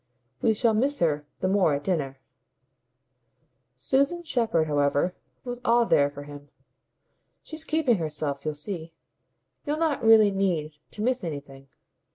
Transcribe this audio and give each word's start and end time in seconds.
"We 0.41 0.55
shall 0.55 0.73
miss 0.73 0.97
her 0.97 1.27
the 1.41 1.47
more 1.47 1.75
at 1.75 1.83
dinner." 1.83 2.17
Susan 3.75 4.23
Shepherd, 4.23 4.65
however, 4.65 5.13
was 5.43 5.61
all 5.63 5.85
there 5.85 6.09
for 6.09 6.23
him. 6.23 6.49
"She's 7.43 7.63
keeping 7.63 7.97
herself. 7.99 8.43
You'll 8.43 8.55
see. 8.55 8.93
You'll 9.63 9.77
not 9.77 10.03
really 10.03 10.31
need 10.31 10.73
to 10.89 11.03
miss 11.03 11.23
anything. 11.23 11.67